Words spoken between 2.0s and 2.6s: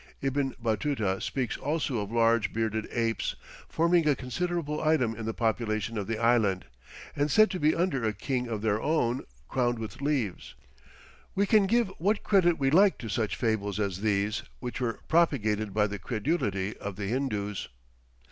large